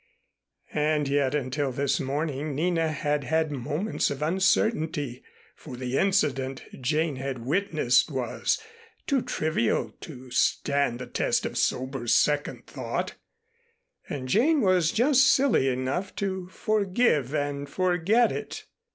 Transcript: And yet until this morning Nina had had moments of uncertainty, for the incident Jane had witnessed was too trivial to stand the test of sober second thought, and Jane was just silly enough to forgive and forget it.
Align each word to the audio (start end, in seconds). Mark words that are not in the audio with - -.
And 0.73 1.07
yet 1.07 1.35
until 1.35 1.71
this 1.71 1.99
morning 1.99 2.55
Nina 2.55 2.91
had 2.91 3.23
had 3.23 3.51
moments 3.51 4.09
of 4.09 4.23
uncertainty, 4.23 5.21
for 5.55 5.77
the 5.77 5.95
incident 5.95 6.63
Jane 6.81 7.17
had 7.17 7.45
witnessed 7.45 8.09
was 8.09 8.59
too 9.05 9.21
trivial 9.21 9.93
to 10.01 10.31
stand 10.31 10.97
the 10.97 11.05
test 11.05 11.45
of 11.45 11.55
sober 11.55 12.07
second 12.07 12.65
thought, 12.65 13.13
and 14.09 14.27
Jane 14.27 14.61
was 14.61 14.91
just 14.91 15.27
silly 15.31 15.67
enough 15.69 16.15
to 16.15 16.47
forgive 16.47 17.35
and 17.35 17.69
forget 17.69 18.31
it. 18.31 18.65